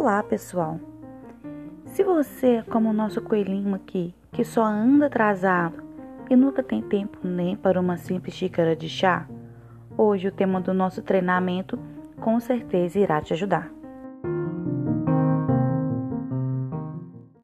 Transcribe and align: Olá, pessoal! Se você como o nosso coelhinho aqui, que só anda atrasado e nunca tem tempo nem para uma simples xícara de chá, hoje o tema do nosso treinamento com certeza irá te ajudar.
Olá, 0.00 0.22
pessoal! 0.22 0.78
Se 1.86 2.04
você 2.04 2.62
como 2.70 2.88
o 2.88 2.92
nosso 2.92 3.20
coelhinho 3.20 3.74
aqui, 3.74 4.14
que 4.30 4.44
só 4.44 4.62
anda 4.62 5.06
atrasado 5.06 5.82
e 6.30 6.36
nunca 6.36 6.62
tem 6.62 6.80
tempo 6.80 7.18
nem 7.24 7.56
para 7.56 7.80
uma 7.80 7.96
simples 7.96 8.32
xícara 8.32 8.76
de 8.76 8.88
chá, 8.88 9.26
hoje 9.96 10.28
o 10.28 10.32
tema 10.32 10.60
do 10.60 10.72
nosso 10.72 11.02
treinamento 11.02 11.76
com 12.20 12.38
certeza 12.38 13.00
irá 13.00 13.20
te 13.20 13.32
ajudar. 13.32 13.72